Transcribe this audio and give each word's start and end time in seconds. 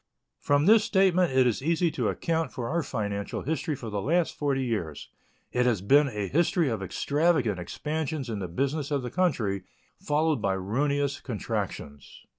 From 0.39 0.65
this 0.65 0.83
statement 0.83 1.31
it 1.31 1.45
is 1.45 1.61
easy 1.61 1.91
to 1.91 2.09
account 2.09 2.51
for 2.51 2.67
our 2.67 2.81
financial 2.81 3.43
history 3.43 3.75
for 3.75 3.91
the 3.91 4.01
last 4.01 4.35
forty 4.35 4.63
years. 4.63 5.09
It 5.51 5.67
has 5.67 5.79
been 5.81 6.07
a 6.07 6.27
history 6.27 6.69
of 6.69 6.81
extravagant 6.81 7.59
expansions 7.59 8.27
in 8.27 8.39
the 8.39 8.47
business 8.47 8.89
of 8.89 9.03
the 9.03 9.11
country, 9.11 9.61
followed 9.99 10.41
by 10.41 10.53
ruinous 10.53 11.19
contractions. 11.19 12.25